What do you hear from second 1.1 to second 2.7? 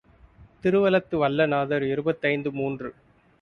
வல்ல நாதர் இருபத்தைந்து